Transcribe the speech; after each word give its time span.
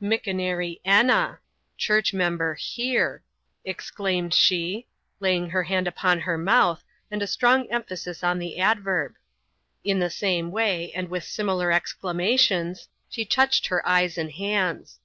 Mickonaree 0.00 0.80
end^ 0.86 1.38
(church 1.76 2.14
member 2.14 2.54
here)^ 2.54 3.22
exclaimed 3.64 4.32
she, 4.32 4.86
laying 5.18 5.50
her 5.50 5.64
hand 5.64 5.88
upon 5.88 6.20
her 6.20 6.38
mouth, 6.38 6.84
and 7.10 7.22
a 7.22 7.26
strong 7.26 7.66
emphasis 7.72 8.22
on 8.22 8.38
the 8.38 8.60
adverb. 8.60 9.14
In 9.82 9.98
the 9.98 10.08
same 10.08 10.52
way, 10.52 10.92
and 10.94 11.08
with 11.08 11.24
similar 11.24 11.72
exclamations, 11.72 12.88
she 13.08 13.24
touched 13.24 13.66
her 13.66 13.84
eyes 13.84 14.16
and 14.16 14.30
hands. 14.30 15.00